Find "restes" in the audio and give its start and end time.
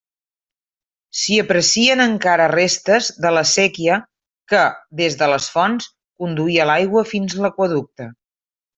2.53-3.11